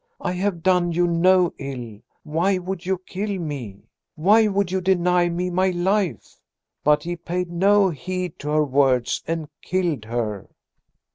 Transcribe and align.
I 0.21 0.31
have 0.31 0.63
done 0.63 0.91
you 0.93 1.05
no 1.05 1.53
ill, 1.59 1.99
why 2.23 2.57
would 2.57 2.87
you 2.87 2.97
kill 3.05 3.37
me? 3.37 3.83
Why 4.15 4.47
would 4.47 4.71
you 4.71 4.81
deny 4.81 5.29
me 5.29 5.51
my 5.51 5.69
life?' 5.69 6.39
But 6.83 7.03
he 7.03 7.15
paid 7.15 7.51
no 7.51 7.89
heed 7.89 8.39
to 8.39 8.49
her 8.49 8.65
words 8.65 9.21
and 9.27 9.47
killed 9.63 10.05
her." 10.05 10.49